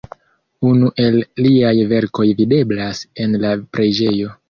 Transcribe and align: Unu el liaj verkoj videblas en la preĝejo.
Unu 0.69 0.89
el 1.03 1.19
liaj 1.47 1.75
verkoj 1.93 2.27
videblas 2.43 3.07
en 3.27 3.41
la 3.47 3.57
preĝejo. 3.79 4.37